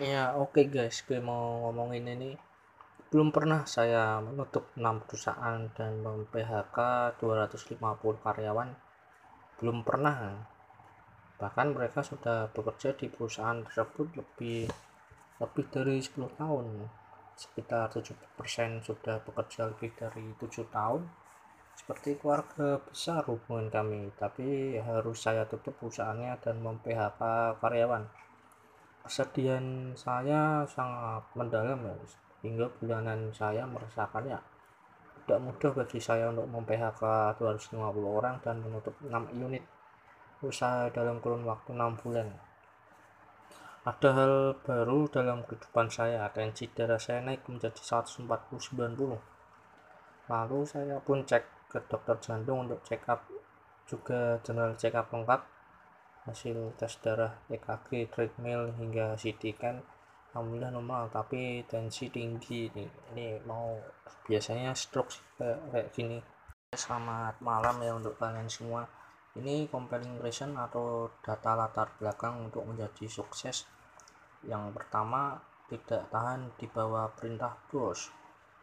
Ya 0.00 0.32
oke 0.32 0.64
guys, 0.64 1.04
gue 1.04 1.20
mau 1.20 1.60
ngomongin 1.68 2.16
ini. 2.16 2.32
Belum 3.12 3.28
pernah 3.28 3.68
saya 3.68 4.16
menutup 4.24 4.72
6 4.72 5.04
perusahaan 5.04 5.60
dan 5.76 6.00
mem 6.00 6.24
PHK 6.24 6.78
250 7.20 7.76
karyawan. 8.24 8.72
Belum 9.60 9.84
pernah. 9.84 10.40
Bahkan 11.36 11.76
mereka 11.76 12.00
sudah 12.00 12.48
bekerja 12.48 12.96
di 12.96 13.12
perusahaan 13.12 13.60
tersebut 13.60 14.16
lebih 14.16 14.72
lebih 15.36 15.64
dari 15.68 16.00
10 16.00 16.32
tahun. 16.32 16.88
Sekitar 17.36 17.92
70% 17.92 18.80
sudah 18.80 19.20
bekerja 19.20 19.68
lebih 19.68 19.92
dari 20.00 20.32
7 20.40 20.64
tahun. 20.72 21.04
Seperti 21.76 22.16
keluarga 22.16 22.80
besar 22.88 23.28
hubungan 23.28 23.68
kami. 23.68 24.16
Tapi 24.16 24.80
harus 24.80 25.20
saya 25.20 25.44
tutup 25.44 25.76
perusahaannya 25.76 26.40
dan 26.40 26.56
mem 26.64 26.80
PHK 26.80 27.20
karyawan 27.60 28.29
kesedihan 29.04 29.94
saya 29.96 30.64
sangat 30.68 31.24
mendalam 31.36 31.80
ya 31.82 31.94
hingga 32.40 32.66
bulanan 32.80 33.28
saya 33.32 33.68
merasakannya 33.68 34.40
tidak 35.30 35.40
mudah 35.46 35.70
bagi 35.76 36.00
saya 36.02 36.32
untuk 36.34 36.50
mem-PHK 36.50 37.02
250 37.38 37.78
orang 38.02 38.42
dan 38.42 38.58
menutup 38.66 38.96
6 38.98 39.14
unit 39.38 39.62
usaha 40.42 40.88
dalam 40.90 41.20
kurun 41.20 41.44
waktu 41.44 41.76
6 41.76 42.00
bulan. 42.02 42.26
Ada 43.86 44.08
hal 44.12 44.34
baru 44.66 45.06
dalam 45.06 45.46
kehidupan 45.46 45.86
saya 45.86 46.26
tensi 46.34 46.66
darah 46.74 46.98
saya 46.98 47.22
naik 47.22 47.46
menjadi 47.46 47.78
140-90 47.78 48.28
lalu 50.30 50.58
saya 50.62 50.98
pun 51.02 51.26
cek 51.26 51.70
ke 51.70 51.78
dokter 51.90 52.18
jantung 52.22 52.66
untuk 52.66 52.82
check 52.86 53.02
up 53.10 53.26
juga 53.86 54.38
general 54.46 54.78
check 54.78 54.94
up 54.94 55.10
lengkap 55.10 55.42
hasil 56.28 56.76
tes 56.76 56.92
darah 57.00 57.32
EKG 57.48 58.12
treadmill 58.12 58.72
hingga 58.76 59.16
CT 59.16 59.42
kan. 59.56 59.76
Alhamdulillah 60.30 60.70
normal 60.70 61.10
tapi 61.10 61.64
tensi 61.66 62.12
tinggi 62.12 62.70
nih. 62.72 62.90
Ini 63.14 63.26
mau 63.46 63.76
biasanya 64.26 64.76
stroke 64.76 65.12
kayak, 65.40 65.60
kayak 65.72 65.88
gini. 65.94 66.18
Selamat 66.70 67.40
malam 67.42 67.76
ya 67.82 67.92
untuk 67.98 68.14
kalian 68.20 68.46
semua. 68.46 68.86
Ini 69.34 69.66
compelling 69.70 70.22
reason 70.22 70.54
atau 70.58 71.10
data 71.22 71.54
latar 71.54 71.94
belakang 71.98 72.50
untuk 72.50 72.66
menjadi 72.66 73.06
sukses. 73.10 73.66
Yang 74.46 74.76
pertama 74.78 75.38
tidak 75.66 76.10
tahan 76.10 76.54
di 76.58 76.66
bawah 76.66 77.10
perintah 77.14 77.54
bos. 77.70 78.10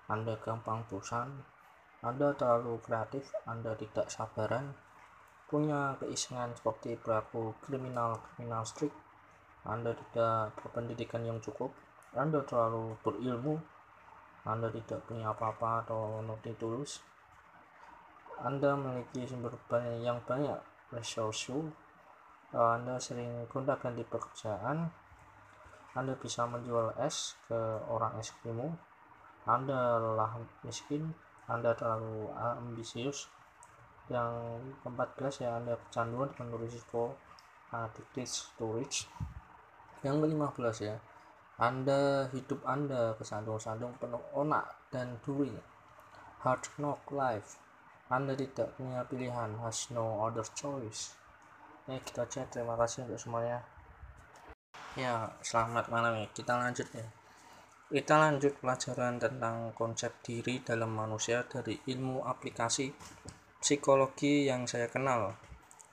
Anda 0.08 0.40
gampang 0.40 0.88
bosan 0.88 1.58
anda 1.98 2.30
terlalu 2.38 2.78
kreatif 2.86 3.26
anda 3.50 3.74
tidak 3.74 4.14
sabaran 4.14 4.78
punya 5.48 5.96
keisengan 6.04 6.52
seperti 6.52 7.00
pelaku 7.00 7.56
kriminal-kriminal 7.64 8.68
strik, 8.68 8.92
Anda 9.64 9.96
tidak 9.96 10.60
berpendidikan 10.60 11.24
yang 11.24 11.40
cukup, 11.40 11.72
Anda 12.12 12.44
terlalu 12.44 13.00
berilmu, 13.00 13.56
Anda 14.44 14.68
tidak 14.72 15.08
punya 15.08 15.32
apa-apa 15.32 15.88
atau 15.88 16.20
noti 16.20 16.52
tulus, 16.60 17.00
Anda 18.44 18.76
memiliki 18.76 19.24
sumber 19.24 19.56
banyak 19.72 20.04
yang 20.04 20.20
banyak 20.28 20.60
resource, 20.92 21.48
Anda 22.52 23.00
sering 23.00 23.48
gonta-ganti 23.48 24.04
pekerjaan, 24.04 24.92
Anda 25.96 26.14
bisa 26.20 26.44
menjual 26.44 26.92
es 27.00 27.40
ke 27.48 27.58
orang 27.88 28.20
Eskimo, 28.20 28.76
Anda 29.48 29.96
lelah 29.96 30.44
miskin, 30.68 31.16
Anda 31.48 31.72
terlalu 31.72 32.28
ambisius, 32.36 33.32
yang 34.08 34.64
ke-14 34.84 35.44
ya 35.44 35.50
Anda 35.60 35.74
kecanduan 35.76 36.32
dengan 36.36 36.56
risiko 36.60 37.16
addicted 37.76 38.28
storage 38.28 39.12
yang 40.06 40.24
ke-15 40.24 40.78
ya 40.84 40.96
Anda 41.58 42.30
hidup 42.32 42.62
Anda 42.64 43.18
kesandung-sandung 43.18 43.98
penuh 43.98 44.22
onak 44.38 44.78
dan 44.94 45.18
duri. 45.26 45.50
Hard 46.46 46.70
knock 46.78 47.02
life. 47.10 47.58
Anda 48.14 48.38
tidak 48.38 48.78
punya 48.78 49.02
pilihan 49.10 49.58
has 49.66 49.90
no 49.90 50.22
other 50.22 50.46
choice. 50.54 51.18
Ya 51.90 51.98
kita 51.98 52.30
aja 52.30 52.46
terima 52.46 52.78
kasih 52.78 53.10
untuk 53.10 53.18
semuanya. 53.18 53.66
Ya 54.94 55.34
selamat 55.42 55.90
malam 55.90 56.22
ya. 56.22 56.30
Kita 56.30 56.62
lanjut 56.62 56.88
ya. 56.94 57.10
Kita 57.90 58.22
lanjut 58.22 58.54
pelajaran 58.62 59.18
tentang 59.18 59.74
konsep 59.74 60.14
diri 60.22 60.62
dalam 60.62 60.94
manusia 60.94 61.42
dari 61.50 61.74
ilmu 61.90 62.22
aplikasi 62.22 62.94
psikologi 63.68 64.48
yang 64.48 64.64
saya 64.64 64.88
kenal. 64.88 65.36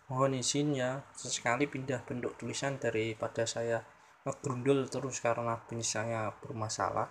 Mohon 0.07 0.39
izin 0.39 0.79
ya, 0.79 1.03
sesekali 1.11 1.67
pindah 1.67 2.07
bentuk 2.07 2.39
tulisan 2.39 2.79
daripada 2.79 3.43
saya 3.51 3.83
ngegrundul 4.23 4.87
terus 4.87 5.19
karena 5.19 5.59
saya 5.83 6.31
bermasalah. 6.39 7.11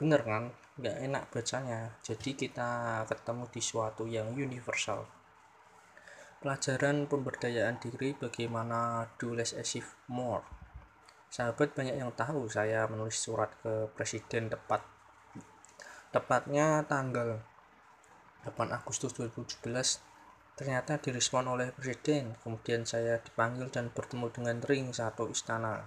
Bener 0.00 0.24
kan? 0.24 0.48
Nggak 0.80 0.96
enak 0.96 1.24
bacanya. 1.28 1.80
Jadi 2.00 2.32
kita 2.32 3.04
ketemu 3.04 3.44
di 3.52 3.60
suatu 3.60 4.08
yang 4.08 4.32
universal. 4.32 5.04
Pelajaran 6.40 7.04
pemberdayaan 7.04 7.76
diri 7.76 8.16
bagaimana 8.16 9.12
do 9.20 9.36
less 9.36 9.52
achieve 9.52 9.92
more. 10.08 10.40
Sahabat 11.28 11.76
banyak 11.76 12.00
yang 12.00 12.16
tahu 12.16 12.48
saya 12.48 12.88
menulis 12.88 13.20
surat 13.20 13.52
ke 13.60 13.92
presiden 13.92 14.48
tepat 14.48 14.80
tepatnya 16.16 16.80
tanggal 16.88 17.44
8 18.46 18.70
Agustus 18.70 19.10
2017 19.18 19.66
ternyata 20.56 20.96
direspon 21.02 21.50
oleh 21.50 21.74
presiden 21.74 22.38
kemudian 22.40 22.86
saya 22.86 23.18
dipanggil 23.18 23.68
dan 23.68 23.90
bertemu 23.90 24.30
dengan 24.30 24.56
ring 24.62 24.94
satu 24.94 25.26
istana. 25.26 25.84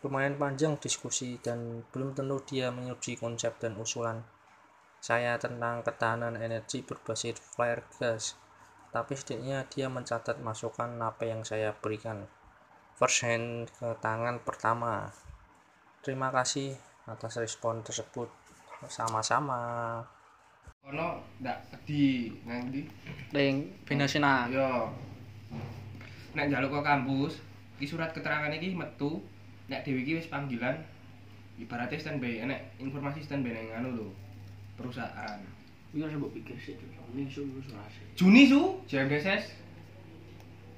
Lumayan 0.00 0.40
panjang 0.40 0.80
diskusi 0.80 1.36
dan 1.38 1.84
belum 1.92 2.16
tentu 2.16 2.40
dia 2.48 2.72
menyetujui 2.72 3.20
konsep 3.20 3.54
dan 3.60 3.76
usulan. 3.76 4.24
Saya 4.98 5.36
tentang 5.38 5.84
ketahanan 5.86 6.40
energi 6.40 6.82
berbasis 6.82 7.38
flare 7.38 7.86
gas 8.00 8.34
tapi 8.88 9.12
setidaknya 9.14 9.68
dia 9.68 9.86
mencatat 9.92 10.40
masukan 10.40 10.96
apa 11.04 11.28
yang 11.28 11.44
saya 11.44 11.76
berikan. 11.76 12.24
First 12.96 13.22
hand 13.22 13.70
ke 13.78 13.94
tangan 14.00 14.40
pertama. 14.42 15.12
Terima 16.02 16.32
kasih 16.32 16.74
atas 17.06 17.38
respon 17.38 17.84
tersebut. 17.84 18.26
Sama-sama 18.88 20.02
ono 20.88 21.20
ndak 21.44 21.84
di 21.84 22.32
nang 22.48 22.72
ndi? 22.72 22.88
Ning 23.36 23.68
Binasina 23.84 24.48
yo 24.48 24.88
nek 26.32 26.48
njaluk 26.48 26.80
ke 26.80 26.80
kampus 26.80 27.44
iki 27.76 27.84
surat 27.84 28.16
keterangan 28.16 28.48
iki 28.56 28.72
metu 28.72 29.20
nek 29.68 29.84
dhewe 29.84 30.00
iki 30.00 30.16
wis 30.16 30.32
panggilan 30.32 30.80
ibaratnya 31.60 32.00
standby 32.00 32.40
nek 32.48 32.72
informasi 32.80 33.20
standby 33.20 33.52
nang 33.52 33.84
anu 33.84 33.88
lho 34.00 34.08
perusahaan. 34.80 35.40
Iya 35.88 36.04
saya 36.04 36.20
pikir 36.20 36.52
sih, 36.60 36.76
ini 37.16 37.24
su 37.32 37.48
Juni 38.12 38.44
su. 38.44 38.76
JMDSS 38.84 39.56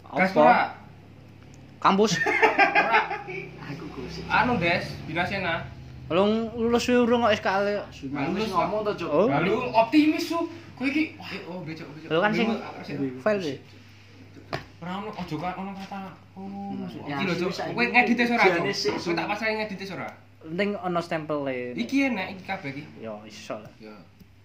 Gas 0.06 0.30
apa? 0.34 0.38
Ora 0.38 0.60
kampus. 1.82 2.14
Ora. 2.18 3.26
Aku 3.74 3.86
gosip. 3.94 4.26
anu 4.26 4.58
des 4.58 4.86
Binasena 5.06 5.66
lu 6.10 6.22
lulus 6.58 6.90
urung 6.90 7.22
kok 7.22 7.34
SKL 7.38 7.86
wis 8.34 8.50
ngomong 8.50 8.82
to, 8.82 8.92
Cuk. 8.98 9.10
Oh. 9.10 9.26
Lalu 9.30 9.54
optimis 9.70 10.26
su 10.26 10.38
kowe 10.74 10.86
iki 10.90 11.14
wah 11.14 11.30
oh 11.46 11.62
becok 11.62 11.86
becok. 11.94 12.10
Lu 12.10 12.18
kan 12.18 12.30
sing- 12.34 12.58
file 13.22 13.40
sih. 13.40 13.56
Ora 14.82 14.90
ono 14.98 15.10
ojo 15.14 15.34
kan 15.38 15.54
ono 15.54 15.70
kata 15.78 15.98
oh 16.34 16.74
Ya, 17.06 17.14
iki 17.22 17.24
lho 17.30 17.34
Cuk. 17.46 17.52
kowe 17.54 17.84
ngedit 17.86 18.18
ora 18.26 18.44
Cuk? 18.58 18.64
Kowe 18.98 19.12
tak 19.14 19.26
pasrahin 19.30 19.56
ngedit 19.62 19.86
ora? 19.94 20.08
Penting 20.42 20.70
ono 20.74 20.98
stempel 20.98 21.38
e. 21.46 21.78
Iki 21.78 21.96
enak 22.10 22.26
iki 22.34 22.42
kabeh 22.42 22.68
iki. 22.74 22.82
Yo 22.98 23.22
iso 23.22 23.54
lah. 23.62 23.70
Ya 23.78 23.94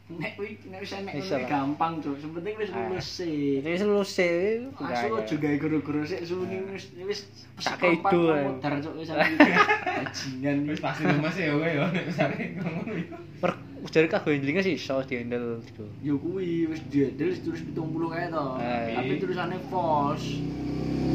Nek 0.05 0.37
kuwi 0.37 0.53
nek 0.69 0.85
wis 0.85 0.93
enek 0.93 1.49
gampang, 1.49 1.97
Cuk. 1.97 2.21
Sepenting 2.21 2.55
wis 2.61 2.69
Ah. 2.69 2.77
lulus 2.85 3.07
sih. 3.09 3.57
wis 3.65 3.81
lulus 3.81 4.13
e 4.21 4.61
Asu 4.77 5.17
juga 5.25 5.49
guru-guru 5.57 6.05
sik 6.05 6.21
suni 6.21 6.61
wis 6.69 6.93
wis 6.93 7.25
psikopat 7.57 8.13
keido, 8.13 8.29
ae. 8.29 8.45
modar 8.45 8.73
Cuk 8.85 8.93
wis 9.01 9.09
bajingan 9.97 10.57
wis 10.69 10.77
pasti 10.77 11.09
lemes 11.09 11.33
ya 11.41 11.57
kowe 11.57 11.65
ya 11.65 11.85
nek 11.89 12.03
misale 12.05 12.35
ngono 12.53 12.81
per 13.41 13.51
dari 13.89 14.07
kagoindlinge 14.09 14.61
sih 14.61 14.77
iso 14.77 15.01
dihandle 15.01 15.57
gitu 15.65 15.89
Yo 16.05 16.21
kuwi 16.21 16.69
wis 16.69 16.85
wis 16.85 17.41
tulis 17.41 17.61
70 17.65 18.13
kae 18.13 18.29
to. 18.29 18.45
Ah, 18.61 18.85
Tapi 19.01 19.13
tulisannya 19.17 19.57
false. 19.73 20.37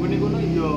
Ngene 0.03 0.15
kono 0.19 0.37
yo 0.51 0.71